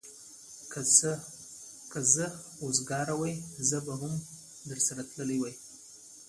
[1.91, 2.25] که زه
[2.65, 3.35] وزګار وای،
[3.69, 4.13] زه به هم
[4.69, 5.55] درسره تللی وای.